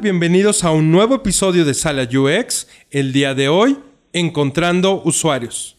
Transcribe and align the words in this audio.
Bienvenidos 0.00 0.62
a 0.62 0.70
un 0.70 0.92
nuevo 0.92 1.16
episodio 1.16 1.64
de 1.64 1.74
Sala 1.74 2.04
UX. 2.04 2.68
El 2.92 3.12
día 3.12 3.34
de 3.34 3.48
hoy, 3.48 3.80
encontrando 4.12 5.02
usuarios. 5.02 5.76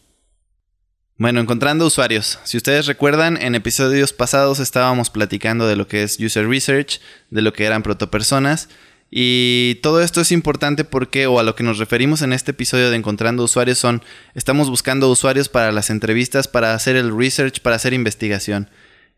Bueno, 1.16 1.40
encontrando 1.40 1.86
usuarios. 1.86 2.38
Si 2.44 2.58
ustedes 2.58 2.84
recuerdan, 2.84 3.40
en 3.40 3.54
episodios 3.54 4.12
pasados 4.12 4.60
estábamos 4.60 5.08
platicando 5.08 5.66
de 5.66 5.76
lo 5.76 5.88
que 5.88 6.02
es 6.02 6.20
user 6.20 6.46
research, 6.46 7.00
de 7.30 7.40
lo 7.40 7.54
que 7.54 7.64
eran 7.64 7.82
protopersonas. 7.82 8.68
Y 9.10 9.76
todo 9.76 10.02
esto 10.02 10.20
es 10.20 10.32
importante 10.32 10.84
porque, 10.84 11.26
o 11.26 11.38
a 11.38 11.42
lo 11.42 11.54
que 11.54 11.64
nos 11.64 11.78
referimos 11.78 12.20
en 12.20 12.34
este 12.34 12.50
episodio 12.50 12.90
de 12.90 12.96
Encontrando 12.96 13.42
Usuarios, 13.42 13.78
son, 13.78 14.02
estamos 14.34 14.68
buscando 14.68 15.10
usuarios 15.10 15.48
para 15.48 15.72
las 15.72 15.88
entrevistas, 15.88 16.46
para 16.46 16.74
hacer 16.74 16.96
el 16.96 17.16
research, 17.16 17.60
para 17.60 17.76
hacer 17.76 17.94
investigación. 17.94 18.68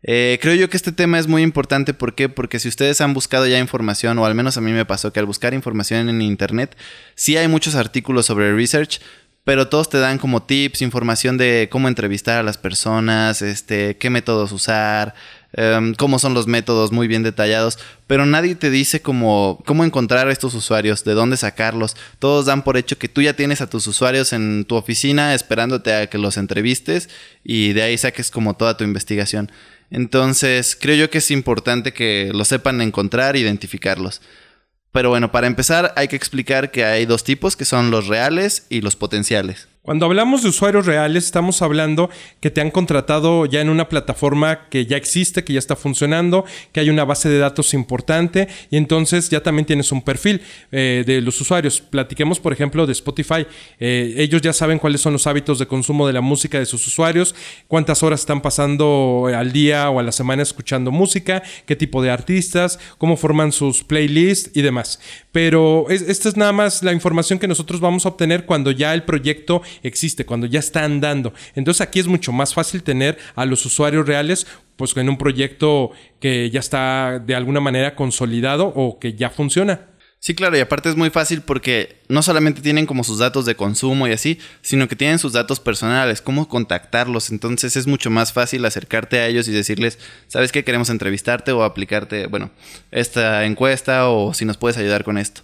Eh, 0.03 0.37
creo 0.41 0.53
yo 0.53 0.69
que 0.69 0.77
este 0.77 0.91
tema 0.91 1.17
es 1.17 1.27
muy 1.27 1.41
importante. 1.41 1.93
¿Por 1.93 2.13
qué? 2.13 2.29
Porque 2.29 2.59
si 2.59 2.67
ustedes 2.67 3.01
han 3.01 3.13
buscado 3.13 3.47
ya 3.47 3.59
información, 3.59 4.19
o 4.19 4.25
al 4.25 4.35
menos 4.35 4.57
a 4.57 4.61
mí 4.61 4.71
me 4.71 4.85
pasó 4.85 5.13
que 5.13 5.19
al 5.19 5.25
buscar 5.25 5.53
información 5.53 6.09
en 6.09 6.21
internet, 6.21 6.75
sí 7.15 7.37
hay 7.37 7.47
muchos 7.47 7.75
artículos 7.75 8.25
sobre 8.25 8.53
research, 8.53 8.99
pero 9.45 9.67
todos 9.67 9.89
te 9.89 9.99
dan 9.99 10.19
como 10.19 10.43
tips, 10.43 10.81
información 10.81 11.37
de 11.37 11.67
cómo 11.71 11.87
entrevistar 11.87 12.39
a 12.39 12.43
las 12.43 12.57
personas, 12.57 13.41
este, 13.41 13.97
qué 13.97 14.09
métodos 14.09 14.53
usar, 14.53 15.15
em, 15.51 15.93
cómo 15.95 16.17
son 16.17 16.33
los 16.33 16.47
métodos 16.47 16.93
muy 16.93 17.07
bien 17.07 17.23
detallados, 17.23 17.77
pero 18.07 18.25
nadie 18.25 18.55
te 18.55 18.69
dice 18.69 19.01
cómo, 19.01 19.61
cómo 19.65 19.83
encontrar 19.83 20.27
a 20.29 20.31
estos 20.31 20.53
usuarios, 20.53 21.03
de 21.03 21.13
dónde 21.13 21.35
sacarlos. 21.35 21.97
Todos 22.19 22.45
dan 22.45 22.63
por 22.63 22.77
hecho 22.77 22.97
que 22.97 23.09
tú 23.09 23.21
ya 23.21 23.33
tienes 23.33 23.59
a 23.61 23.69
tus 23.69 23.85
usuarios 23.87 24.31
en 24.31 24.63
tu 24.65 24.75
oficina 24.75 25.33
esperándote 25.33 25.93
a 25.93 26.07
que 26.07 26.17
los 26.17 26.37
entrevistes 26.37 27.09
y 27.43 27.73
de 27.73 27.83
ahí 27.83 27.97
saques 27.97 28.31
como 28.31 28.55
toda 28.55 28.77
tu 28.77 28.85
investigación. 28.85 29.51
Entonces, 29.89 30.77
creo 30.79 30.95
yo 30.95 31.09
que 31.09 31.19
es 31.19 31.31
importante 31.31 31.93
que 31.93 32.31
lo 32.33 32.45
sepan 32.45 32.81
encontrar 32.81 33.35
e 33.35 33.39
identificarlos. 33.39 34.21
Pero 34.91 35.09
bueno, 35.09 35.31
para 35.31 35.47
empezar 35.47 35.93
hay 35.95 36.07
que 36.07 36.15
explicar 36.15 36.71
que 36.71 36.85
hay 36.85 37.05
dos 37.05 37.23
tipos, 37.23 37.55
que 37.55 37.65
son 37.65 37.91
los 37.91 38.07
reales 38.07 38.65
y 38.69 38.81
los 38.81 38.95
potenciales. 38.95 39.67
Cuando 39.83 40.05
hablamos 40.05 40.43
de 40.43 40.47
usuarios 40.47 40.85
reales, 40.85 41.25
estamos 41.25 41.61
hablando 41.61 42.09
que 42.39 42.49
te 42.49 42.61
han 42.61 42.71
contratado 42.71 43.45
ya 43.45 43.59
en 43.59 43.67
una 43.67 43.89
plataforma 43.89 44.69
que 44.69 44.85
ya 44.85 44.95
existe, 44.95 45.43
que 45.43 45.51
ya 45.51 45.59
está 45.59 45.75
funcionando, 45.75 46.45
que 46.71 46.79
hay 46.79 46.89
una 46.89 47.03
base 47.03 47.27
de 47.27 47.37
datos 47.37 47.73
importante 47.73 48.47
y 48.71 48.77
entonces 48.77 49.29
ya 49.29 49.43
también 49.43 49.65
tienes 49.65 49.91
un 49.91 50.01
perfil 50.01 50.41
eh, 50.71 51.03
de 51.05 51.19
los 51.19 51.41
usuarios. 51.41 51.81
Platiquemos, 51.81 52.39
por 52.39 52.53
ejemplo, 52.53 52.85
de 52.85 52.93
Spotify. 52.93 53.45
Eh, 53.77 54.15
ellos 54.19 54.41
ya 54.41 54.53
saben 54.53 54.79
cuáles 54.79 55.01
son 55.01 55.11
los 55.11 55.27
hábitos 55.27 55.59
de 55.59 55.67
consumo 55.67 56.07
de 56.07 56.13
la 56.13 56.21
música 56.21 56.59
de 56.59 56.65
sus 56.65 56.87
usuarios, 56.87 57.35
cuántas 57.67 58.03
horas 58.03 58.21
están 58.21 58.39
pasando 58.41 59.29
al 59.35 59.51
día 59.51 59.89
o 59.89 59.99
a 59.99 60.03
la 60.03 60.13
semana 60.13 60.43
escuchando 60.43 60.91
música, 60.91 61.43
qué 61.65 61.75
tipo 61.75 62.01
de 62.01 62.09
artistas, 62.09 62.79
cómo 62.97 63.17
forman 63.17 63.51
sus 63.51 63.83
playlists 63.83 64.49
y 64.53 64.61
demás. 64.61 65.01
Pero 65.33 65.87
esta 65.89 66.29
es 66.29 66.37
nada 66.37 66.53
más 66.53 66.83
la 66.83 66.93
información 66.93 67.37
que 67.37 67.49
nosotros 67.49 67.81
vamos 67.81 68.05
a 68.05 68.09
obtener 68.09 68.45
cuando 68.45 68.71
ya 68.71 68.93
el 68.93 69.03
proyecto 69.03 69.61
existe, 69.81 70.25
cuando 70.25 70.47
ya 70.47 70.59
está 70.59 70.83
andando. 70.83 71.33
Entonces 71.55 71.81
aquí 71.81 71.99
es 71.99 72.07
mucho 72.07 72.31
más 72.31 72.53
fácil 72.53 72.83
tener 72.83 73.17
a 73.35 73.45
los 73.45 73.65
usuarios 73.65 74.07
reales 74.07 74.47
pues 74.75 74.95
en 74.97 75.09
un 75.09 75.17
proyecto 75.17 75.91
que 76.19 76.49
ya 76.49 76.59
está 76.59 77.19
de 77.19 77.35
alguna 77.35 77.59
manera 77.59 77.95
consolidado 77.95 78.67
o 78.75 78.99
que 78.99 79.13
ya 79.13 79.29
funciona. 79.29 79.87
Sí, 80.23 80.35
claro, 80.35 80.55
y 80.55 80.61
aparte 80.61 80.87
es 80.87 80.95
muy 80.95 81.09
fácil 81.09 81.41
porque 81.41 82.01
no 82.07 82.23
solamente 82.23 82.61
tienen 82.61 82.85
como 82.85 83.03
sus 83.03 83.19
datos 83.19 83.45
de 83.45 83.55
consumo 83.55 84.07
y 84.07 84.13
así, 84.13 84.39
sino 84.61 84.87
que 84.87 84.95
tienen 84.95 85.19
sus 85.19 85.33
datos 85.33 85.59
personales, 85.59 86.21
cómo 86.21 86.47
contactarlos. 86.47 87.29
Entonces 87.29 87.75
es 87.75 87.87
mucho 87.87 88.09
más 88.09 88.31
fácil 88.31 88.63
acercarte 88.63 89.19
a 89.19 89.27
ellos 89.27 89.49
y 89.49 89.51
decirles, 89.51 89.99
¿sabes 90.29 90.53
qué? 90.53 90.63
Queremos 90.63 90.89
entrevistarte 90.89 91.51
o 91.51 91.63
aplicarte, 91.63 92.27
bueno, 92.27 92.51
esta 92.89 93.43
encuesta 93.43 94.07
o 94.07 94.33
si 94.33 94.45
nos 94.45 94.55
puedes 94.55 94.77
ayudar 94.77 95.03
con 95.03 95.17
esto. 95.17 95.41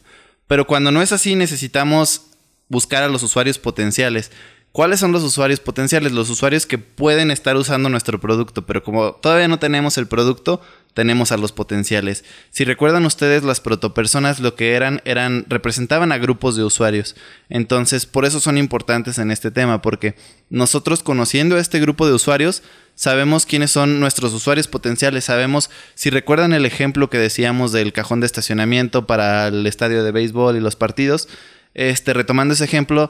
Pero 0.47 0.65
cuando 0.65 0.91
no 0.91 1.01
es 1.01 1.11
así, 1.11 1.35
necesitamos 1.35 2.28
buscar 2.69 3.03
a 3.03 3.09
los 3.09 3.23
usuarios 3.23 3.59
potenciales. 3.59 4.31
¿Cuáles 4.71 4.99
son 4.99 5.11
los 5.11 5.23
usuarios 5.23 5.59
potenciales? 5.59 6.11
Los 6.11 6.29
usuarios 6.29 6.67
que 6.67 6.77
pueden 6.77 7.31
estar 7.31 7.57
usando 7.57 7.89
nuestro 7.89 8.19
producto, 8.19 8.67
pero 8.67 8.83
como 8.83 9.13
todavía 9.13 9.47
no 9.47 9.57
tenemos 9.57 9.97
el 9.97 10.07
producto, 10.07 10.61
tenemos 10.93 11.31
a 11.31 11.37
los 11.37 11.51
potenciales. 11.51 12.23
Si 12.51 12.65
recuerdan 12.65 13.05
ustedes, 13.05 13.43
las 13.43 13.61
protopersonas 13.61 14.39
lo 14.39 14.55
que 14.55 14.73
eran, 14.73 15.01
eran, 15.05 15.45
representaban 15.49 16.11
a 16.11 16.19
grupos 16.19 16.55
de 16.55 16.63
usuarios. 16.63 17.15
Entonces, 17.49 18.05
por 18.05 18.25
eso 18.25 18.39
son 18.39 18.59
importantes 18.59 19.17
en 19.17 19.31
este 19.31 19.49
tema, 19.49 19.81
porque 19.81 20.15
nosotros 20.51 21.01
conociendo 21.01 21.55
a 21.55 21.59
este 21.59 21.79
grupo 21.79 22.05
de 22.05 22.13
usuarios, 22.13 22.61
sabemos 22.93 23.47
quiénes 23.47 23.71
son 23.71 23.99
nuestros 23.99 24.33
usuarios 24.33 24.67
potenciales, 24.67 25.25
sabemos, 25.25 25.71
si 25.95 26.11
recuerdan 26.11 26.53
el 26.53 26.65
ejemplo 26.65 27.09
que 27.09 27.17
decíamos 27.17 27.71
del 27.71 27.91
cajón 27.91 28.19
de 28.19 28.27
estacionamiento 28.27 29.07
para 29.07 29.47
el 29.47 29.65
estadio 29.65 30.03
de 30.03 30.11
béisbol 30.11 30.57
y 30.57 30.59
los 30.59 30.75
partidos, 30.75 31.27
este, 31.79 32.13
retomando 32.13 32.53
ese 32.53 32.65
ejemplo, 32.65 33.09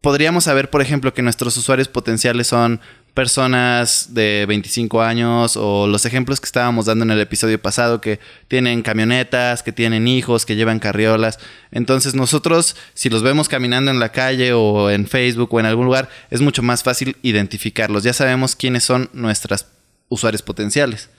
podríamos 0.00 0.44
saber, 0.44 0.70
por 0.70 0.80
ejemplo, 0.80 1.12
que 1.12 1.20
nuestros 1.20 1.54
usuarios 1.58 1.88
potenciales 1.88 2.46
son 2.46 2.80
personas 3.12 4.14
de 4.14 4.46
25 4.48 5.02
años 5.02 5.58
o 5.58 5.86
los 5.86 6.06
ejemplos 6.06 6.40
que 6.40 6.46
estábamos 6.46 6.86
dando 6.86 7.04
en 7.04 7.10
el 7.10 7.20
episodio 7.20 7.60
pasado 7.60 8.00
que 8.00 8.18
tienen 8.46 8.80
camionetas, 8.80 9.62
que 9.62 9.72
tienen 9.72 10.08
hijos, 10.08 10.46
que 10.46 10.56
llevan 10.56 10.78
carriolas. 10.78 11.38
Entonces 11.70 12.14
nosotros 12.14 12.76
si 12.94 13.10
los 13.10 13.22
vemos 13.22 13.48
caminando 13.48 13.90
en 13.90 13.98
la 13.98 14.10
calle 14.10 14.54
o 14.54 14.88
en 14.88 15.06
Facebook 15.06 15.52
o 15.52 15.60
en 15.60 15.66
algún 15.66 15.84
lugar 15.84 16.08
es 16.30 16.40
mucho 16.40 16.62
más 16.62 16.82
fácil 16.82 17.16
identificarlos. 17.22 18.04
Ya 18.04 18.14
sabemos 18.14 18.56
quiénes 18.56 18.84
son 18.84 19.10
nuestros 19.12 19.66
usuarios 20.08 20.40
potenciales. 20.40 21.10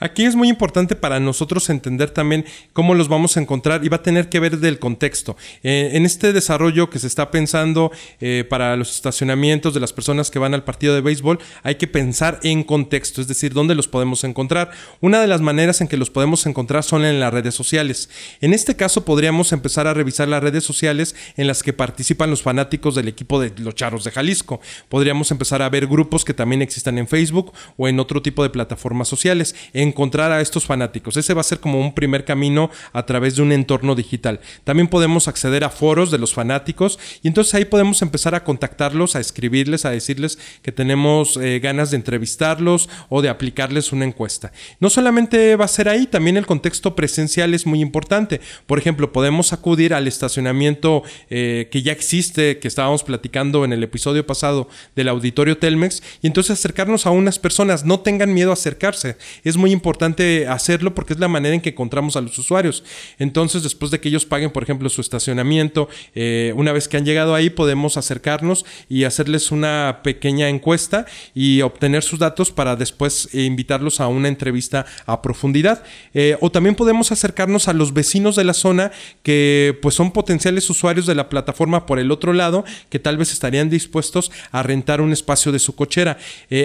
Aquí 0.00 0.24
es 0.24 0.34
muy 0.34 0.48
importante 0.48 0.96
para 0.96 1.20
nosotros 1.20 1.70
entender 1.70 2.10
también 2.10 2.44
cómo 2.72 2.96
los 2.96 3.06
vamos 3.06 3.36
a 3.36 3.40
encontrar 3.40 3.84
y 3.84 3.88
va 3.88 3.98
a 3.98 4.02
tener 4.02 4.28
que 4.28 4.40
ver 4.40 4.58
del 4.58 4.80
contexto. 4.80 5.36
Eh, 5.62 5.90
en 5.92 6.04
este 6.04 6.32
desarrollo 6.32 6.90
que 6.90 6.98
se 6.98 7.06
está 7.06 7.30
pensando 7.30 7.92
eh, 8.20 8.44
para 8.50 8.76
los 8.76 8.90
estacionamientos 8.90 9.72
de 9.72 9.78
las 9.78 9.92
personas 9.92 10.32
que 10.32 10.40
van 10.40 10.52
al 10.52 10.64
partido 10.64 10.96
de 10.96 11.00
béisbol, 11.00 11.38
hay 11.62 11.76
que 11.76 11.86
pensar 11.86 12.40
en 12.42 12.64
contexto, 12.64 13.20
es 13.20 13.28
decir, 13.28 13.52
dónde 13.52 13.76
los 13.76 13.86
podemos 13.86 14.24
encontrar. 14.24 14.72
Una 15.00 15.20
de 15.20 15.28
las 15.28 15.40
maneras 15.40 15.80
en 15.80 15.86
que 15.86 15.96
los 15.96 16.10
podemos 16.10 16.44
encontrar 16.46 16.82
son 16.82 17.04
en 17.04 17.20
las 17.20 17.32
redes 17.32 17.54
sociales. 17.54 18.10
En 18.40 18.52
este 18.52 18.74
caso 18.74 19.04
podríamos 19.04 19.52
empezar 19.52 19.86
a 19.86 19.94
revisar 19.94 20.26
las 20.26 20.42
redes 20.42 20.64
sociales 20.64 21.14
en 21.36 21.46
las 21.46 21.62
que 21.62 21.72
participan 21.72 22.30
los 22.30 22.42
fanáticos 22.42 22.96
del 22.96 23.06
equipo 23.06 23.40
de 23.40 23.52
los 23.58 23.76
Charros 23.76 24.02
de 24.02 24.10
Jalisco. 24.10 24.60
Podríamos 24.88 25.30
empezar 25.30 25.62
a 25.62 25.68
ver 25.68 25.86
grupos 25.86 26.24
que 26.24 26.34
también 26.34 26.62
existan 26.62 26.98
en 26.98 27.06
Facebook 27.06 27.52
o 27.76 27.86
en 27.86 28.00
otro 28.00 28.22
tipo 28.22 28.42
de 28.42 28.50
plataformas 28.50 29.06
sociales 29.06 29.54
encontrar 29.84 30.32
a 30.32 30.40
estos 30.40 30.66
fanáticos. 30.66 31.16
Ese 31.16 31.34
va 31.34 31.40
a 31.40 31.44
ser 31.44 31.60
como 31.60 31.80
un 31.80 31.94
primer 31.94 32.24
camino 32.24 32.70
a 32.92 33.06
través 33.06 33.36
de 33.36 33.42
un 33.42 33.52
entorno 33.52 33.94
digital. 33.94 34.40
También 34.64 34.88
podemos 34.88 35.28
acceder 35.28 35.64
a 35.64 35.70
foros 35.70 36.10
de 36.10 36.18
los 36.18 36.34
fanáticos 36.34 36.98
y 37.22 37.28
entonces 37.28 37.54
ahí 37.54 37.64
podemos 37.64 38.02
empezar 38.02 38.34
a 38.34 38.44
contactarlos, 38.44 39.16
a 39.16 39.20
escribirles, 39.20 39.84
a 39.84 39.90
decirles 39.90 40.38
que 40.62 40.72
tenemos 40.72 41.36
eh, 41.36 41.60
ganas 41.60 41.90
de 41.90 41.96
entrevistarlos 41.96 42.88
o 43.08 43.22
de 43.22 43.28
aplicarles 43.28 43.92
una 43.92 44.04
encuesta. 44.04 44.52
No 44.80 44.90
solamente 44.90 45.56
va 45.56 45.64
a 45.64 45.68
ser 45.68 45.88
ahí, 45.88 46.06
también 46.06 46.36
el 46.36 46.46
contexto 46.46 46.96
presencial 46.96 47.54
es 47.54 47.66
muy 47.66 47.80
importante. 47.80 48.40
Por 48.66 48.78
ejemplo, 48.78 49.12
podemos 49.12 49.52
acudir 49.52 49.94
al 49.94 50.06
estacionamiento 50.06 51.02
eh, 51.30 51.68
que 51.70 51.82
ya 51.82 51.92
existe, 51.92 52.58
que 52.58 52.68
estábamos 52.68 53.02
platicando 53.02 53.64
en 53.64 53.72
el 53.72 53.82
episodio 53.82 54.26
pasado 54.26 54.68
del 54.96 55.08
auditorio 55.08 55.58
Telmex, 55.58 56.02
y 56.22 56.26
entonces 56.26 56.58
acercarnos 56.58 57.06
a 57.06 57.10
unas 57.10 57.38
personas. 57.38 57.84
No 57.84 58.00
tengan 58.00 58.32
miedo 58.32 58.50
a 58.50 58.54
acercarse. 58.54 59.16
Es 59.42 59.56
muy 59.56 59.72
importante 59.74 60.46
hacerlo 60.46 60.94
porque 60.94 61.12
es 61.12 61.18
la 61.18 61.28
manera 61.28 61.54
en 61.54 61.60
que 61.60 61.70
encontramos 61.70 62.16
a 62.16 62.20
los 62.20 62.38
usuarios. 62.38 62.84
Entonces, 63.18 63.62
después 63.62 63.90
de 63.90 64.00
que 64.00 64.08
ellos 64.08 64.24
paguen, 64.24 64.50
por 64.50 64.62
ejemplo, 64.62 64.88
su 64.88 65.00
estacionamiento, 65.00 65.88
eh, 66.14 66.52
una 66.56 66.72
vez 66.72 66.88
que 66.88 66.96
han 66.96 67.04
llegado 67.04 67.34
ahí, 67.34 67.50
podemos 67.50 67.96
acercarnos 67.96 68.64
y 68.88 69.04
hacerles 69.04 69.52
una 69.52 70.00
pequeña 70.02 70.48
encuesta 70.48 71.06
y 71.34 71.62
obtener 71.62 72.02
sus 72.02 72.18
datos 72.18 72.50
para 72.50 72.76
después 72.76 73.28
eh, 73.32 73.42
invitarlos 73.42 74.00
a 74.00 74.08
una 74.08 74.28
entrevista 74.28 74.86
a 75.06 75.20
profundidad. 75.20 75.82
Eh, 76.14 76.36
o 76.40 76.50
también 76.50 76.74
podemos 76.74 77.12
acercarnos 77.12 77.68
a 77.68 77.72
los 77.72 77.92
vecinos 77.92 78.36
de 78.36 78.44
la 78.44 78.54
zona 78.54 78.92
que 79.22 79.78
pues 79.82 79.94
son 79.94 80.12
potenciales 80.12 80.68
usuarios 80.70 81.06
de 81.06 81.14
la 81.14 81.28
plataforma 81.28 81.86
por 81.86 81.98
el 81.98 82.10
otro 82.10 82.32
lado, 82.32 82.64
que 82.88 82.98
tal 82.98 83.16
vez 83.16 83.32
estarían 83.32 83.68
dispuestos 83.68 84.30
a 84.52 84.62
rentar 84.62 85.00
un 85.00 85.12
espacio 85.12 85.52
de 85.52 85.58
su 85.58 85.74
cochera. 85.74 86.18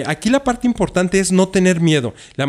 aquí 0.06 0.30
la 0.30 0.44
parte 0.44 0.66
importante 0.66 1.18
es 1.18 1.32
no 1.32 1.48
tener 1.48 1.80
miedo. 1.80 2.14
La 2.36 2.46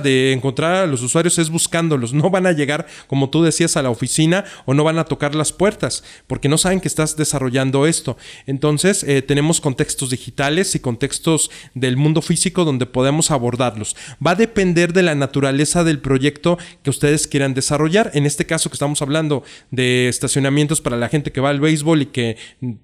de 0.00 0.32
encontrar 0.32 0.74
a 0.76 0.86
los 0.86 1.02
usuarios 1.02 1.38
es 1.38 1.50
buscándolos. 1.50 2.12
No 2.12 2.30
van 2.30 2.46
a 2.46 2.52
llegar, 2.52 2.86
como 3.06 3.30
tú 3.30 3.42
decías, 3.42 3.76
a 3.76 3.82
la 3.82 3.90
oficina 3.90 4.44
o 4.64 4.74
no 4.74 4.84
van 4.84 4.98
a 4.98 5.04
tocar 5.04 5.34
las 5.34 5.52
puertas 5.52 6.04
porque 6.26 6.48
no 6.48 6.58
saben 6.58 6.80
que 6.80 6.88
estás 6.88 7.16
desarrollando 7.16 7.86
esto. 7.86 8.16
Entonces, 8.46 9.04
eh, 9.04 9.22
tenemos 9.22 9.60
contextos 9.60 10.10
digitales 10.10 10.74
y 10.74 10.80
contextos 10.80 11.50
del 11.74 11.96
mundo 11.96 12.22
físico 12.22 12.64
donde 12.64 12.86
podemos 12.86 13.30
abordarlos. 13.30 13.96
Va 14.24 14.32
a 14.32 14.36
depender 14.36 14.92
de 14.92 15.02
la 15.02 15.14
naturaleza 15.14 15.84
del 15.84 16.00
proyecto 16.00 16.58
que 16.82 16.90
ustedes 16.90 17.26
quieran 17.26 17.54
desarrollar. 17.54 18.10
En 18.14 18.26
este 18.26 18.46
caso 18.46 18.70
que 18.70 18.74
estamos 18.74 19.02
hablando 19.02 19.42
de 19.70 20.08
estacionamientos 20.08 20.80
para 20.80 20.96
la 20.96 21.08
gente 21.08 21.32
que 21.32 21.40
va 21.40 21.50
al 21.50 21.60
béisbol 21.60 22.02
y 22.02 22.06
que 22.06 22.36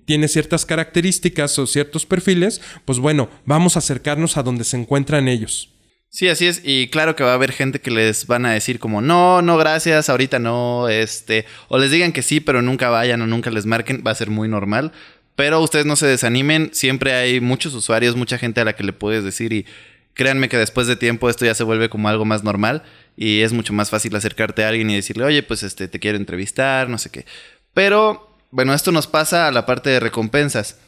tiene 0.05 0.29
ciertas 0.29 0.67
características 0.67 1.59
o 1.59 1.67
ciertos 1.67 2.07
perfiles, 2.07 2.61
pues 2.85 2.99
bueno, 2.99 3.29
vamos 3.45 3.77
a 3.77 3.81
acercarnos 3.81 4.37
a 4.37 4.43
donde 4.43 4.65
se 4.65 4.77
encuentran 4.77 5.29
ellos. 5.29 5.78
Sí, 6.11 6.29
así 6.29 6.47
es. 6.47 6.63
Y 6.65 6.89
claro 6.89 7.15
que 7.15 7.25
va 7.25 7.33
a 7.33 7.35
haber 7.35 7.53
gente 7.53 7.81
que 7.81 7.91
les 7.91 8.27
van 8.27 8.47
a 8.47 8.53
decir 8.53 8.79
como, 8.79 9.01
no, 9.03 9.43
no, 9.43 9.57
gracias, 9.59 10.09
ahorita 10.09 10.39
no, 10.39 10.89
este, 10.89 11.45
o 11.69 11.79
les 11.79 11.91
digan 11.91 12.13
que 12.13 12.23
sí, 12.23 12.41
pero 12.41 12.63
nunca 12.63 12.89
vayan 12.89 13.21
o 13.23 13.27
nunca 13.27 13.51
les 13.51 13.67
marquen, 13.67 14.03
va 14.07 14.13
a 14.13 14.15
ser 14.15 14.31
muy 14.31 14.49
normal. 14.49 14.93
Pero 15.37 15.61
ustedes 15.61 15.87
no 15.87 15.97
se 15.97 16.07
desanimen, 16.07 16.71
siempre 16.73 17.15
hay 17.15 17.41
muchos 17.41 17.75
usuarios, 17.75 18.17
mucha 18.17 18.39
gente 18.39 18.61
a 18.61 18.65
la 18.65 18.75
que 18.75 18.83
le 18.83 18.93
puedes 18.93 19.23
decir 19.23 19.53
y 19.53 19.67
créanme 20.15 20.49
que 20.49 20.57
después 20.57 20.89
de 20.89 20.97
tiempo 20.97 21.31
esto 21.31 21.45
ya 21.45 21.55
se 21.55 21.63
vuelve 21.63 21.89
como 21.89 22.09
algo 22.09 22.25
más 22.25 22.43
normal 22.43 22.83
y 23.17 23.43
es 23.43 23.53
mucho 23.53 23.73
más 23.73 23.89
fácil 23.89 24.17
acercarte 24.17 24.65
a 24.65 24.69
alguien 24.69 24.91
y 24.91 24.97
decirle, 24.97 25.25
oye, 25.25 25.45
pues 25.45 25.63
este, 25.63 25.87
te 25.87 26.01
quiero 26.01 26.19
entrevistar, 26.19 26.89
no 26.89 26.99
sé 26.99 27.11
qué. 27.11 27.25
Pero, 27.73 28.37
bueno, 28.51 28.75
esto 28.75 28.91
nos 28.91 29.07
pasa 29.07 29.47
a 29.47 29.53
la 29.53 29.65
parte 29.65 29.91
de 29.91 30.01
recompensas. 30.01 30.81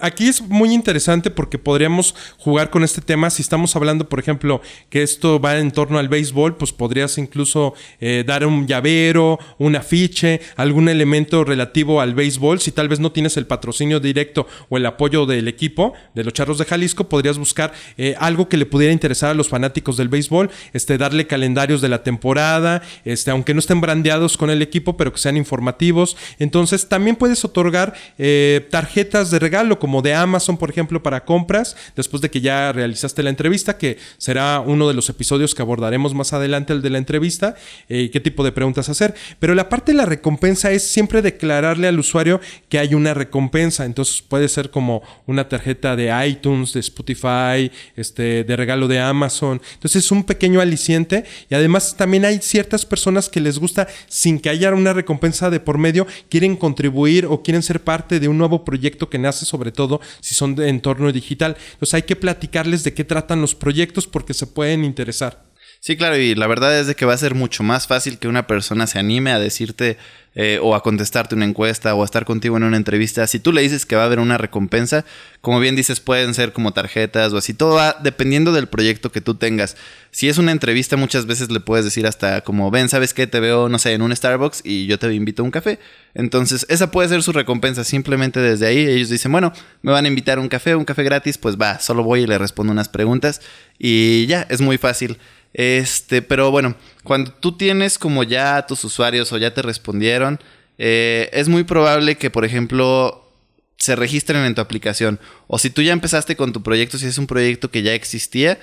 Aquí 0.00 0.26
es 0.28 0.42
muy 0.42 0.72
interesante 0.72 1.30
porque 1.30 1.58
podríamos 1.58 2.14
jugar 2.38 2.70
con 2.70 2.82
este 2.82 3.00
tema. 3.00 3.30
Si 3.30 3.42
estamos 3.42 3.76
hablando, 3.76 4.08
por 4.08 4.18
ejemplo, 4.18 4.60
que 4.90 5.02
esto 5.02 5.40
va 5.40 5.58
en 5.58 5.70
torno 5.70 5.98
al 5.98 6.08
béisbol, 6.08 6.56
pues 6.56 6.72
podrías 6.72 7.16
incluso 7.18 7.74
eh, 8.00 8.24
dar 8.26 8.44
un 8.46 8.66
llavero, 8.66 9.38
un 9.58 9.76
afiche, 9.76 10.40
algún 10.56 10.88
elemento 10.88 11.44
relativo 11.44 12.00
al 12.00 12.14
béisbol. 12.14 12.60
Si 12.60 12.72
tal 12.72 12.88
vez 12.88 13.00
no 13.00 13.12
tienes 13.12 13.36
el 13.36 13.46
patrocinio 13.46 14.00
directo 14.00 14.46
o 14.68 14.76
el 14.76 14.86
apoyo 14.86 15.26
del 15.26 15.48
equipo 15.48 15.94
de 16.14 16.24
los 16.24 16.32
Charros 16.32 16.58
de 16.58 16.64
Jalisco, 16.64 17.08
podrías 17.08 17.38
buscar 17.38 17.72
eh, 17.96 18.16
algo 18.18 18.48
que 18.48 18.56
le 18.56 18.66
pudiera 18.66 18.92
interesar 18.92 19.30
a 19.30 19.34
los 19.34 19.48
fanáticos 19.48 19.96
del 19.96 20.08
béisbol, 20.08 20.50
este, 20.72 20.98
darle 20.98 21.26
calendarios 21.26 21.80
de 21.80 21.88
la 21.88 22.02
temporada, 22.02 22.82
este, 23.04 23.30
aunque 23.30 23.54
no 23.54 23.60
estén 23.60 23.80
brandeados 23.80 24.36
con 24.36 24.50
el 24.50 24.60
equipo, 24.60 24.96
pero 24.96 25.12
que 25.12 25.18
sean 25.18 25.36
informativos. 25.36 26.16
Entonces, 26.38 26.88
también 26.88 27.16
puedes 27.16 27.44
otorgar 27.44 27.94
eh, 28.18 28.66
tarjetas 28.70 29.30
de 29.30 29.38
regalo 29.38 29.63
como 29.78 30.02
de 30.02 30.14
Amazon, 30.14 30.56
por 30.56 30.70
ejemplo, 30.70 31.02
para 31.02 31.24
compras, 31.24 31.76
después 31.96 32.20
de 32.20 32.30
que 32.30 32.40
ya 32.40 32.72
realizaste 32.72 33.22
la 33.22 33.30
entrevista, 33.30 33.78
que 33.78 33.98
será 34.18 34.60
uno 34.60 34.88
de 34.88 34.94
los 34.94 35.08
episodios 35.08 35.54
que 35.54 35.62
abordaremos 35.62 36.14
más 36.14 36.32
adelante, 36.32 36.72
el 36.72 36.82
de 36.82 36.90
la 36.90 36.98
entrevista, 36.98 37.54
eh, 37.88 38.10
qué 38.12 38.20
tipo 38.20 38.44
de 38.44 38.52
preguntas 38.52 38.88
hacer. 38.88 39.14
Pero 39.38 39.54
la 39.54 39.68
parte 39.68 39.92
de 39.92 39.98
la 39.98 40.06
recompensa 40.06 40.70
es 40.70 40.86
siempre 40.86 41.22
declararle 41.22 41.88
al 41.88 41.98
usuario 41.98 42.40
que 42.68 42.78
hay 42.78 42.94
una 42.94 43.14
recompensa. 43.14 43.84
Entonces 43.84 44.22
puede 44.22 44.48
ser 44.48 44.70
como 44.70 45.02
una 45.26 45.48
tarjeta 45.48 45.96
de 45.96 46.12
iTunes, 46.26 46.72
de 46.72 46.80
Spotify, 46.80 47.70
este, 47.96 48.44
de 48.44 48.56
regalo 48.56 48.88
de 48.88 49.00
Amazon. 49.00 49.60
Entonces 49.74 50.04
es 50.04 50.12
un 50.12 50.24
pequeño 50.24 50.60
aliciente 50.60 51.24
y 51.48 51.54
además 51.54 51.96
también 51.96 52.24
hay 52.24 52.38
ciertas 52.38 52.84
personas 52.86 53.28
que 53.28 53.40
les 53.40 53.58
gusta, 53.58 53.88
sin 54.08 54.38
que 54.38 54.50
haya 54.50 54.72
una 54.72 54.92
recompensa 54.92 55.50
de 55.50 55.60
por 55.60 55.78
medio, 55.78 56.06
quieren 56.28 56.56
contribuir 56.56 57.26
o 57.26 57.42
quieren 57.42 57.62
ser 57.62 57.82
parte 57.82 58.20
de 58.20 58.28
un 58.28 58.38
nuevo 58.38 58.64
proyecto 58.64 59.08
que 59.08 59.18
nace 59.18 59.43
sobre 59.44 59.72
todo 59.72 60.00
si 60.20 60.34
son 60.34 60.54
de 60.54 60.68
entorno 60.68 61.12
digital. 61.12 61.56
Entonces 61.72 61.94
hay 61.94 62.02
que 62.02 62.16
platicarles 62.16 62.84
de 62.84 62.94
qué 62.94 63.04
tratan 63.04 63.40
los 63.40 63.54
proyectos 63.54 64.06
porque 64.06 64.34
se 64.34 64.46
pueden 64.46 64.84
interesar. 64.84 65.43
Sí, 65.86 65.98
claro, 65.98 66.16
y 66.16 66.34
la 66.34 66.46
verdad 66.46 66.80
es 66.80 66.86
de 66.86 66.94
que 66.94 67.04
va 67.04 67.12
a 67.12 67.18
ser 67.18 67.34
mucho 67.34 67.62
más 67.62 67.86
fácil 67.86 68.16
que 68.16 68.26
una 68.26 68.46
persona 68.46 68.86
se 68.86 68.98
anime 68.98 69.32
a 69.32 69.38
decirte 69.38 69.98
eh, 70.34 70.58
o 70.62 70.74
a 70.74 70.82
contestarte 70.82 71.34
una 71.34 71.44
encuesta 71.44 71.94
o 71.94 72.00
a 72.00 72.06
estar 72.06 72.24
contigo 72.24 72.56
en 72.56 72.62
una 72.62 72.78
entrevista. 72.78 73.26
Si 73.26 73.38
tú 73.38 73.52
le 73.52 73.60
dices 73.60 73.84
que 73.84 73.94
va 73.94 74.00
a 74.00 74.06
haber 74.06 74.18
una 74.18 74.38
recompensa, 74.38 75.04
como 75.42 75.60
bien 75.60 75.76
dices, 75.76 76.00
pueden 76.00 76.32
ser 76.32 76.54
como 76.54 76.72
tarjetas 76.72 77.34
o 77.34 77.36
así, 77.36 77.52
todo 77.52 77.74
va 77.74 77.98
dependiendo 78.02 78.50
del 78.52 78.66
proyecto 78.66 79.12
que 79.12 79.20
tú 79.20 79.34
tengas. 79.34 79.76
Si 80.10 80.26
es 80.26 80.38
una 80.38 80.52
entrevista, 80.52 80.96
muchas 80.96 81.26
veces 81.26 81.50
le 81.50 81.60
puedes 81.60 81.84
decir 81.84 82.06
hasta 82.06 82.40
como, 82.40 82.70
ven, 82.70 82.88
¿sabes 82.88 83.12
qué? 83.12 83.26
Te 83.26 83.40
veo, 83.40 83.68
no 83.68 83.78
sé, 83.78 83.92
en 83.92 84.00
un 84.00 84.16
Starbucks 84.16 84.62
y 84.64 84.86
yo 84.86 84.98
te 84.98 85.12
invito 85.12 85.42
a 85.42 85.44
un 85.44 85.50
café. 85.50 85.78
Entonces, 86.14 86.64
esa 86.70 86.90
puede 86.90 87.10
ser 87.10 87.22
su 87.22 87.32
recompensa. 87.32 87.84
Simplemente 87.84 88.40
desde 88.40 88.66
ahí 88.66 88.78
ellos 88.78 89.10
dicen, 89.10 89.32
bueno, 89.32 89.52
me 89.82 89.92
van 89.92 90.06
a 90.06 90.08
invitar 90.08 90.38
a 90.38 90.40
un 90.40 90.48
café, 90.48 90.76
un 90.76 90.86
café 90.86 91.02
gratis, 91.02 91.36
pues 91.36 91.58
va, 91.58 91.78
solo 91.78 92.02
voy 92.04 92.22
y 92.22 92.26
le 92.26 92.38
respondo 92.38 92.72
unas 92.72 92.88
preguntas 92.88 93.42
y 93.78 94.24
ya, 94.24 94.46
es 94.48 94.62
muy 94.62 94.78
fácil. 94.78 95.18
Este, 95.54 96.20
pero 96.20 96.50
bueno, 96.50 96.74
cuando 97.04 97.32
tú 97.32 97.56
tienes 97.56 97.96
como 97.96 98.24
ya 98.24 98.66
tus 98.66 98.84
usuarios 98.84 99.32
o 99.32 99.38
ya 99.38 99.54
te 99.54 99.62
respondieron, 99.62 100.40
eh, 100.78 101.30
es 101.32 101.48
muy 101.48 101.62
probable 101.64 102.16
que, 102.16 102.28
por 102.28 102.44
ejemplo, 102.44 103.32
se 103.76 103.96
registren 103.96 104.44
en 104.44 104.54
tu 104.54 104.60
aplicación. 104.60 105.20
O 105.46 105.58
si 105.58 105.70
tú 105.70 105.80
ya 105.80 105.92
empezaste 105.92 106.36
con 106.36 106.52
tu 106.52 106.62
proyecto, 106.62 106.98
si 106.98 107.06
es 107.06 107.18
un 107.18 107.28
proyecto 107.28 107.70
que 107.70 107.82
ya 107.82 107.94
existía, 107.94 108.58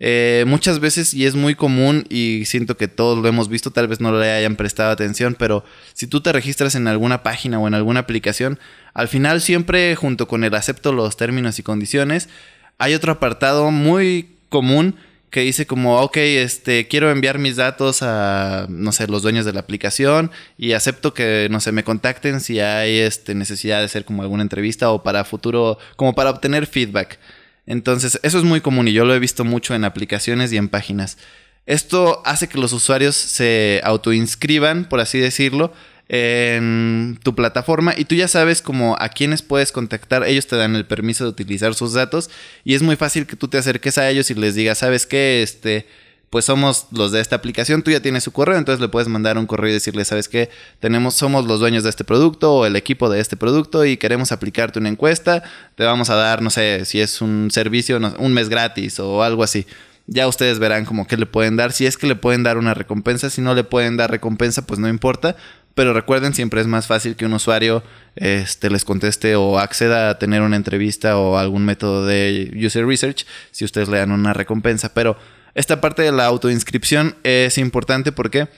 eh, 0.00 0.44
muchas 0.46 0.80
veces, 0.80 1.14
y 1.14 1.24
es 1.24 1.34
muy 1.34 1.54
común, 1.54 2.04
y 2.10 2.44
siento 2.44 2.76
que 2.76 2.88
todos 2.88 3.18
lo 3.18 3.28
hemos 3.28 3.48
visto, 3.48 3.70
tal 3.70 3.88
vez 3.88 4.00
no 4.00 4.18
le 4.18 4.30
hayan 4.32 4.56
prestado 4.56 4.90
atención, 4.90 5.36
pero 5.38 5.64
si 5.94 6.06
tú 6.06 6.20
te 6.20 6.32
registras 6.32 6.74
en 6.74 6.88
alguna 6.88 7.22
página 7.22 7.58
o 7.58 7.68
en 7.68 7.74
alguna 7.74 8.00
aplicación, 8.00 8.58
al 8.92 9.08
final 9.08 9.40
siempre 9.40 9.94
junto 9.96 10.28
con 10.28 10.44
el 10.44 10.54
acepto 10.54 10.92
los 10.92 11.16
términos 11.16 11.58
y 11.58 11.62
condiciones, 11.62 12.28
hay 12.76 12.92
otro 12.92 13.12
apartado 13.12 13.70
muy 13.70 14.30
común 14.50 14.96
que 15.34 15.40
dice 15.40 15.66
como, 15.66 16.00
ok, 16.00 16.16
este, 16.18 16.86
quiero 16.86 17.10
enviar 17.10 17.40
mis 17.40 17.56
datos 17.56 18.04
a, 18.04 18.66
no 18.68 18.92
sé, 18.92 19.08
los 19.08 19.22
dueños 19.22 19.44
de 19.44 19.52
la 19.52 19.58
aplicación 19.58 20.30
y 20.56 20.74
acepto 20.74 21.12
que, 21.12 21.48
no 21.50 21.58
sé, 21.58 21.72
me 21.72 21.82
contacten 21.82 22.40
si 22.40 22.60
hay 22.60 22.98
este, 23.00 23.34
necesidad 23.34 23.80
de 23.80 23.86
hacer 23.86 24.04
como 24.04 24.22
alguna 24.22 24.44
entrevista 24.44 24.92
o 24.92 25.02
para 25.02 25.24
futuro, 25.24 25.76
como 25.96 26.14
para 26.14 26.30
obtener 26.30 26.68
feedback. 26.68 27.18
Entonces, 27.66 28.20
eso 28.22 28.38
es 28.38 28.44
muy 28.44 28.60
común 28.60 28.86
y 28.86 28.92
yo 28.92 29.04
lo 29.04 29.12
he 29.12 29.18
visto 29.18 29.44
mucho 29.44 29.74
en 29.74 29.82
aplicaciones 29.82 30.52
y 30.52 30.56
en 30.56 30.68
páginas. 30.68 31.18
Esto 31.66 32.22
hace 32.24 32.46
que 32.48 32.58
los 32.58 32.72
usuarios 32.72 33.16
se 33.16 33.80
autoinscriban, 33.82 34.84
por 34.88 35.00
así 35.00 35.18
decirlo, 35.18 35.72
en 36.08 37.18
tu 37.22 37.34
plataforma 37.34 37.94
y 37.96 38.04
tú 38.04 38.14
ya 38.14 38.28
sabes 38.28 38.60
como 38.60 38.96
a 39.00 39.08
quiénes 39.08 39.42
puedes 39.42 39.72
contactar. 39.72 40.24
Ellos 40.24 40.46
te 40.46 40.56
dan 40.56 40.76
el 40.76 40.86
permiso 40.86 41.24
de 41.24 41.30
utilizar 41.30 41.74
sus 41.74 41.94
datos 41.94 42.30
y 42.64 42.74
es 42.74 42.82
muy 42.82 42.96
fácil 42.96 43.26
que 43.26 43.36
tú 43.36 43.48
te 43.48 43.58
acerques 43.58 43.98
a 43.98 44.08
ellos 44.10 44.30
y 44.30 44.34
les 44.34 44.54
digas, 44.54 44.78
¿sabes 44.78 45.06
qué? 45.06 45.42
Este, 45.42 45.86
pues 46.34 46.46
somos 46.46 46.88
los 46.90 47.12
de 47.12 47.20
esta 47.20 47.36
aplicación, 47.36 47.82
tú 47.82 47.92
ya 47.92 48.00
tienes 48.00 48.24
su 48.24 48.32
correo, 48.32 48.58
entonces 48.58 48.80
le 48.80 48.88
puedes 48.88 49.06
mandar 49.06 49.38
un 49.38 49.46
correo 49.46 49.70
y 49.70 49.74
decirle, 49.74 50.04
¿sabes 50.04 50.28
qué? 50.28 50.50
Tenemos, 50.80 51.14
somos 51.14 51.46
los 51.46 51.60
dueños 51.60 51.84
de 51.84 51.90
este 51.90 52.02
producto 52.02 52.52
o 52.52 52.66
el 52.66 52.74
equipo 52.74 53.08
de 53.08 53.20
este 53.20 53.36
producto 53.36 53.84
y 53.84 53.96
queremos 53.96 54.32
aplicarte 54.32 54.80
una 54.80 54.88
encuesta, 54.88 55.44
te 55.76 55.84
vamos 55.84 56.10
a 56.10 56.16
dar, 56.16 56.42
no 56.42 56.50
sé, 56.50 56.86
si 56.86 57.00
es 57.00 57.20
un 57.20 57.52
servicio, 57.52 58.00
un 58.18 58.32
mes 58.34 58.48
gratis 58.48 58.98
o 58.98 59.22
algo 59.22 59.44
así. 59.44 59.64
Ya 60.08 60.26
ustedes 60.26 60.58
verán 60.58 60.84
como 60.84 61.06
qué 61.06 61.16
le 61.16 61.26
pueden 61.26 61.54
dar, 61.54 61.70
si 61.70 61.86
es 61.86 61.96
que 61.96 62.08
le 62.08 62.16
pueden 62.16 62.42
dar 62.42 62.58
una 62.58 62.74
recompensa, 62.74 63.30
si 63.30 63.40
no 63.40 63.54
le 63.54 63.62
pueden 63.62 63.96
dar 63.96 64.10
recompensa, 64.10 64.66
pues 64.66 64.80
no 64.80 64.88
importa, 64.88 65.36
pero 65.74 65.92
recuerden, 65.92 66.34
siempre 66.34 66.60
es 66.60 66.66
más 66.66 66.86
fácil 66.86 67.16
que 67.16 67.26
un 67.26 67.32
usuario 67.32 67.82
este, 68.16 68.70
les 68.70 68.84
conteste 68.84 69.34
o 69.34 69.58
acceda 69.58 70.10
a 70.10 70.18
tener 70.18 70.42
una 70.42 70.56
entrevista 70.56 71.18
o 71.18 71.36
algún 71.36 71.64
método 71.64 72.06
de 72.06 72.52
user 72.54 72.86
research 72.86 73.26
si 73.50 73.64
ustedes 73.64 73.88
le 73.88 73.98
dan 73.98 74.12
una 74.12 74.32
recompensa. 74.32 74.94
Pero 74.94 75.16
esta 75.54 75.80
parte 75.80 76.02
de 76.02 76.12
la 76.12 76.26
autoinscripción 76.26 77.16
es 77.24 77.58
importante 77.58 78.12
porque, 78.12 78.48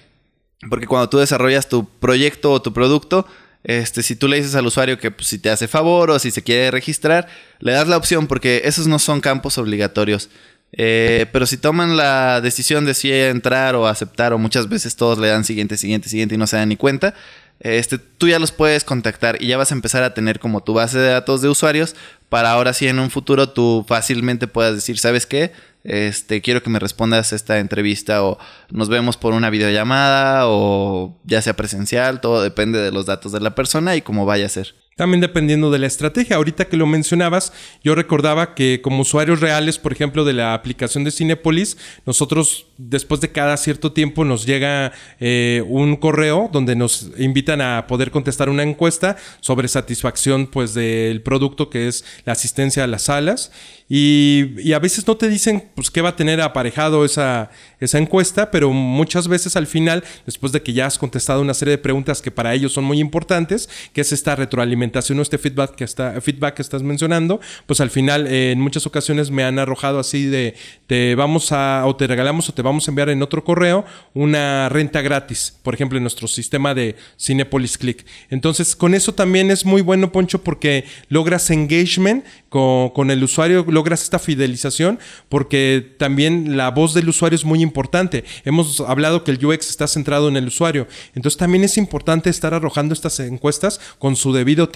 porque 0.69 0.87
cuando 0.87 1.09
tú 1.09 1.19
desarrollas 1.19 1.69
tu 1.69 1.89
proyecto 1.89 2.53
o 2.53 2.61
tu 2.61 2.75
producto, 2.75 3.27
este, 3.65 4.03
si 4.03 4.15
tú 4.15 4.29
le 4.29 4.37
dices 4.37 4.55
al 4.55 4.67
usuario 4.67 4.99
que 4.99 5.11
pues, 5.11 5.27
si 5.27 5.39
te 5.39 5.51
hace 5.51 5.69
favor 5.69 6.11
o 6.11 6.19
si 6.19 6.31
se 6.31 6.43
quiere 6.43 6.71
registrar, 6.71 7.29
le 7.59 7.73
das 7.73 7.89
la 7.89 7.97
opción 7.97 8.27
porque 8.27 8.63
esos 8.65 8.87
no 8.87 8.99
son 8.99 9.21
campos 9.21 9.57
obligatorios. 9.59 10.29
Eh, 10.73 11.27
pero 11.33 11.47
si 11.47 11.57
toman 11.57 11.97
la 11.97 12.41
decisión 12.41 12.85
de 12.85 12.95
si 12.95 13.13
entrar 13.13 13.77
o 13.77 13.87
aceptar, 13.87 14.33
o 14.33 14.39
muchas 14.39 14.69
veces 14.69 14.97
todos 14.97 15.19
le 15.19 15.29
dan 15.29 15.45
siguiente, 15.45 15.77
siguiente, 15.77 16.09
siguiente 16.09 16.35
y 16.35 16.39
no 16.39 16.47
se 16.47 16.57
dan 16.57 16.69
ni 16.69 16.77
cuenta, 16.77 17.15
este, 17.61 17.99
tú 17.99 18.29
ya 18.29 18.39
los 18.39 18.53
puedes 18.53 18.85
contactar 18.85 19.41
y 19.41 19.47
ya 19.47 19.57
vas 19.57 19.73
a 19.73 19.75
empezar 19.75 20.03
a 20.03 20.13
tener 20.13 20.39
como 20.39 20.63
tu 20.63 20.75
base 20.75 20.99
de 20.99 21.09
datos 21.09 21.41
de 21.41 21.49
usuarios 21.49 21.97
para 22.29 22.51
ahora 22.51 22.75
sí 22.75 22.87
en 22.87 22.99
un 22.99 23.11
futuro 23.11 23.49
tú 23.49 23.85
fácilmente 23.89 24.47
puedas 24.47 24.75
decir, 24.75 24.99
¿sabes 24.99 25.25
qué? 25.25 25.53
Este, 25.85 26.43
quiero 26.43 26.63
que 26.63 26.69
me 26.69 26.81
respondas 26.81 27.33
esta 27.33 27.59
entrevista 27.59 28.25
o 28.25 28.39
nos 28.71 28.89
vemos 28.89 29.17
por 29.17 29.33
una 29.33 29.51
videollamada 29.51 30.49
o 30.49 31.17
ya 31.25 31.41
sea 31.41 31.55
presencial, 31.55 32.21
todo 32.21 32.43
depende 32.43 32.79
de 32.81 32.91
los 32.91 33.07
datos 33.07 33.33
de 33.33 33.41
la 33.41 33.55
persona 33.55 33.97
y 33.97 34.03
cómo 34.03 34.27
vaya 34.27 34.47
a 34.47 34.51
ser. 34.51 34.75
También 34.97 35.21
dependiendo 35.21 35.71
de 35.71 35.79
la 35.79 35.89
estrategia. 35.89 36.37
Ahorita 36.37 36.69
que 36.71 36.79
lo 36.79 36.87
mencionabas, 36.87 37.53
yo 37.85 37.95
recordaba 37.95 38.55
que 38.55 38.81
como 38.81 39.03
usuarios 39.03 39.41
reales, 39.41 39.79
por 39.79 39.93
ejemplo, 39.93 40.25
de 40.25 40.33
la 40.33 40.55
aplicación 40.55 41.05
de 41.05 41.11
Cinepolis, 41.11 41.77
nosotros 42.07 42.69
después 42.79 43.21
de 43.21 43.31
cada 43.31 43.59
cierto 43.59 43.93
tiempo 43.93 44.25
nos 44.25 44.47
llega 44.47 44.93
eh, 45.21 45.63
un 45.69 45.97
correo 45.97 46.49
donde 46.51 46.77
nos 46.77 47.11
invitan 47.19 47.61
a 47.61 47.87
poder 47.87 48.11
contestar 48.11 48.49
una 48.49 48.63
encuesta 48.63 49.19
sobre 49.41 49.69
satisfacción 49.69 50.47
pues 50.47 50.73
del 50.73 51.21
producto 51.21 51.69
que 51.69 51.89
es 51.89 52.05
la 52.25 52.33
asistencia 52.33 52.85
a 52.85 52.87
las 52.87 53.03
salas 53.03 53.51
y, 53.89 54.73
a 54.73 54.79
veces 54.79 55.07
no 55.07 55.17
te 55.17 55.29
dicen 55.29 55.71
pues 55.75 55.91
qué 55.91 56.01
va 56.01 56.11
a 56.11 56.17
tener 56.17 56.41
aparejado 56.41 57.05
esa, 57.05 57.51
esa 57.81 57.99
encuesta, 57.99 58.51
pero 58.51 58.73
muchas 58.73 59.29
veces 59.29 59.57
al 59.57 59.67
final, 59.67 60.05
después 60.27 60.53
de 60.53 60.63
que 60.63 60.73
ya 60.73 60.87
has 60.87 60.99
contestado 60.99 61.41
una 61.41 61.55
serie 61.55 61.73
de 61.73 61.79
preguntas 61.79 62.21
que 62.21 62.31
para 62.31 62.53
ellos 62.53 62.73
son 62.73 62.85
muy 62.85 62.99
importantes, 62.99 63.71
que 63.93 64.01
es 64.01 64.13
esta 64.13 64.35
retroalimentación 64.35 64.86
retroalimentación 64.87 65.19
o 65.19 65.23
este 65.23 65.39
feedback 65.39 65.75
que, 65.75 65.85
está, 65.85 66.21
feedback 66.21 66.55
que 66.55 66.63
estás 66.63 66.83
mencionando, 66.83 67.41
pues 67.67 67.81
al 67.81 67.91
final 67.91 68.27
eh, 68.27 68.53
en 68.53 68.61
muchas 68.61 68.87
ocasiones 68.87 69.31
me 69.31 69.45
han 69.45 69.59
arrojado 69.59 69.99
así 69.99 70.27
de 70.27 70.55
te 70.87 71.15
vamos 71.15 71.53
a 71.53 71.85
o 71.87 71.97
te 71.97 72.07
regalamos 72.07 72.49
o 72.49 72.55
te 72.55 72.63
vamos 72.63 72.87
a 72.87 72.91
enviar 72.91 73.09
en 73.09 73.23
otro 73.23 73.45
correo 73.45 73.85
una 74.15 74.69
renta 74.69 75.03
gratis, 75.03 75.57
por 75.63 75.75
ejemplo 75.75 75.99
en 75.99 76.05
nuestro 76.05 76.29
sistema 76.29 76.75
de 76.75 76.97
Cinepolis 77.19 77.79
Click. 77.79 78.05
Entonces 78.31 78.77
con 78.77 78.95
eso 78.95 79.15
también 79.15 79.51
es 79.51 79.65
muy 79.65 79.83
bueno 79.83 80.13
Poncho 80.13 80.43
porque 80.43 80.85
logras 81.09 81.51
engagement 81.51 82.25
con, 82.49 82.91
con 82.91 83.11
el 83.11 83.23
usuario, 83.23 83.65
logras 83.69 84.03
esta 84.03 84.19
fidelización 84.19 84.99
porque 85.29 85.95
también 85.99 86.57
la 86.57 86.71
voz 86.71 86.95
del 86.95 87.09
usuario 87.09 87.37
es 87.37 87.45
muy 87.45 87.63
importante. 87.63 88.25
Hemos 88.45 88.81
hablado 88.81 89.25
que 89.25 89.33
el 89.33 89.45
UX 89.45 89.71
está 89.71 89.87
centrado 89.89 90.29
en 90.29 90.37
el 90.37 90.47
usuario, 90.47 90.87
entonces 91.15 91.39
también 91.39 91.65
es 91.65 91.77
importante 91.77 92.31
estar 92.31 92.55
arrojando 92.55 92.95
estas 92.95 93.19
encuestas 93.21 93.81
con 93.99 94.17
su 94.17 94.33
debido 94.33 94.69
tiempo 94.69 94.76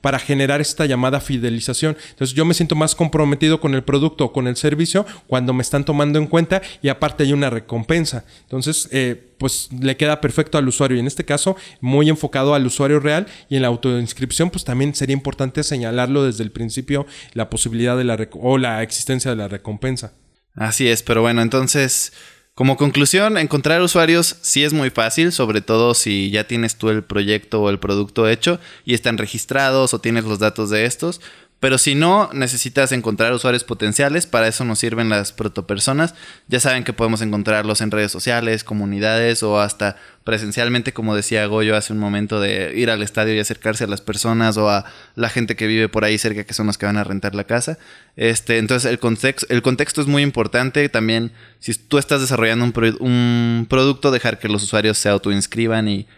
para 0.00 0.18
generar 0.18 0.60
esta 0.60 0.86
llamada 0.86 1.20
fidelización. 1.20 1.96
Entonces 2.10 2.34
yo 2.34 2.44
me 2.44 2.54
siento 2.54 2.74
más 2.74 2.94
comprometido 2.94 3.60
con 3.60 3.74
el 3.74 3.82
producto 3.82 4.26
o 4.26 4.32
con 4.32 4.46
el 4.46 4.56
servicio 4.56 5.06
cuando 5.26 5.52
me 5.52 5.62
están 5.62 5.84
tomando 5.84 6.18
en 6.18 6.26
cuenta 6.26 6.62
y 6.82 6.88
aparte 6.88 7.24
hay 7.24 7.32
una 7.32 7.50
recompensa. 7.50 8.24
Entonces, 8.42 8.88
eh, 8.92 9.32
pues 9.38 9.70
le 9.72 9.96
queda 9.96 10.20
perfecto 10.20 10.56
al 10.56 10.68
usuario 10.68 10.96
y 10.96 11.00
en 11.00 11.06
este 11.06 11.24
caso 11.24 11.56
muy 11.80 12.08
enfocado 12.08 12.54
al 12.54 12.64
usuario 12.64 13.00
real 13.00 13.26
y 13.48 13.56
en 13.56 13.62
la 13.62 13.68
autoinscripción 13.68 14.50
pues 14.50 14.64
también 14.64 14.94
sería 14.94 15.14
importante 15.14 15.64
señalarlo 15.64 16.24
desde 16.24 16.44
el 16.44 16.52
principio 16.52 17.06
la 17.32 17.50
posibilidad 17.50 17.96
de 17.96 18.04
la 18.04 18.28
o 18.34 18.58
la 18.58 18.82
existencia 18.84 19.32
de 19.32 19.36
la 19.36 19.48
recompensa. 19.48 20.12
Así 20.54 20.86
es, 20.86 21.02
pero 21.02 21.22
bueno, 21.22 21.42
entonces 21.42 22.12
como 22.54 22.76
conclusión, 22.76 23.38
encontrar 23.38 23.80
usuarios 23.80 24.36
sí 24.42 24.62
es 24.62 24.74
muy 24.74 24.90
fácil, 24.90 25.32
sobre 25.32 25.62
todo 25.62 25.94
si 25.94 26.30
ya 26.30 26.46
tienes 26.46 26.76
tú 26.76 26.90
el 26.90 27.02
proyecto 27.02 27.62
o 27.62 27.70
el 27.70 27.78
producto 27.78 28.28
hecho 28.28 28.60
y 28.84 28.92
están 28.92 29.16
registrados 29.16 29.94
o 29.94 30.00
tienes 30.00 30.24
los 30.24 30.38
datos 30.38 30.68
de 30.68 30.84
estos. 30.84 31.22
Pero 31.62 31.78
si 31.78 31.94
no, 31.94 32.28
necesitas 32.32 32.90
encontrar 32.90 33.32
usuarios 33.32 33.62
potenciales, 33.62 34.26
para 34.26 34.48
eso 34.48 34.64
nos 34.64 34.80
sirven 34.80 35.08
las 35.08 35.30
protopersonas. 35.30 36.12
Ya 36.48 36.58
saben 36.58 36.82
que 36.82 36.92
podemos 36.92 37.22
encontrarlos 37.22 37.80
en 37.82 37.92
redes 37.92 38.10
sociales, 38.10 38.64
comunidades 38.64 39.44
o 39.44 39.60
hasta 39.60 39.94
presencialmente, 40.24 40.92
como 40.92 41.14
decía 41.14 41.46
Goyo 41.46 41.76
hace 41.76 41.92
un 41.92 42.00
momento, 42.00 42.40
de 42.40 42.72
ir 42.74 42.90
al 42.90 43.00
estadio 43.00 43.32
y 43.32 43.38
acercarse 43.38 43.84
a 43.84 43.86
las 43.86 44.00
personas 44.00 44.56
o 44.56 44.68
a 44.70 44.86
la 45.14 45.28
gente 45.28 45.54
que 45.54 45.68
vive 45.68 45.88
por 45.88 46.02
ahí 46.04 46.18
cerca, 46.18 46.42
que 46.42 46.52
son 46.52 46.66
los 46.66 46.78
que 46.78 46.86
van 46.86 46.96
a 46.96 47.04
rentar 47.04 47.36
la 47.36 47.44
casa. 47.44 47.78
Este, 48.16 48.58
entonces 48.58 48.90
el 48.90 48.98
contexto, 48.98 49.46
el 49.48 49.62
contexto 49.62 50.00
es 50.00 50.08
muy 50.08 50.24
importante. 50.24 50.88
También, 50.88 51.30
si 51.60 51.74
tú 51.74 51.98
estás 51.98 52.20
desarrollando 52.20 52.64
un, 52.64 52.72
un 52.98 53.66
producto, 53.70 54.10
dejar 54.10 54.40
que 54.40 54.48
los 54.48 54.64
usuarios 54.64 54.98
se 54.98 55.10
autoinscriban 55.10 55.86
y 55.86 56.08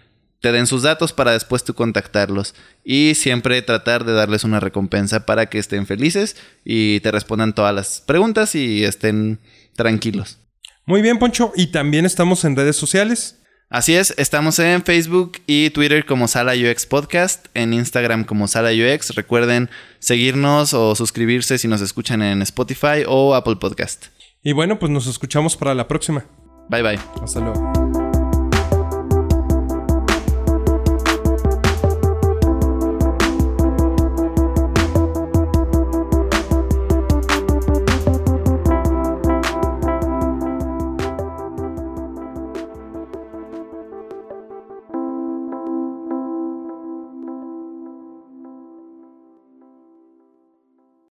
te 0.44 0.52
den 0.52 0.66
sus 0.66 0.82
datos 0.82 1.14
para 1.14 1.32
después 1.32 1.64
tú 1.64 1.72
contactarlos. 1.72 2.54
Y 2.84 3.14
siempre 3.14 3.62
tratar 3.62 4.04
de 4.04 4.12
darles 4.12 4.44
una 4.44 4.60
recompensa 4.60 5.24
para 5.24 5.46
que 5.46 5.58
estén 5.58 5.86
felices 5.86 6.36
y 6.66 7.00
te 7.00 7.10
respondan 7.10 7.54
todas 7.54 7.74
las 7.74 8.02
preguntas 8.02 8.54
y 8.54 8.84
estén 8.84 9.40
tranquilos. 9.74 10.36
Muy 10.84 11.00
bien, 11.00 11.18
Poncho. 11.18 11.50
Y 11.56 11.68
también 11.68 12.04
estamos 12.04 12.44
en 12.44 12.56
redes 12.56 12.76
sociales. 12.76 13.40
Así 13.70 13.94
es, 13.94 14.12
estamos 14.18 14.58
en 14.58 14.84
Facebook 14.84 15.38
y 15.46 15.70
Twitter 15.70 16.04
como 16.04 16.28
Sala 16.28 16.52
UX 16.52 16.84
Podcast, 16.84 17.46
en 17.54 17.72
Instagram 17.72 18.24
como 18.24 18.46
Sala 18.46 18.68
UX. 18.68 19.14
Recuerden 19.14 19.70
seguirnos 19.98 20.74
o 20.74 20.94
suscribirse 20.94 21.56
si 21.56 21.68
nos 21.68 21.80
escuchan 21.80 22.20
en 22.20 22.42
Spotify 22.42 23.04
o 23.08 23.34
Apple 23.34 23.56
Podcast. 23.56 24.08
Y 24.42 24.52
bueno, 24.52 24.78
pues 24.78 24.92
nos 24.92 25.06
escuchamos 25.06 25.56
para 25.56 25.74
la 25.74 25.88
próxima. 25.88 26.26
Bye 26.68 26.82
bye. 26.82 27.00
Hasta 27.22 27.40
luego. 27.40 28.13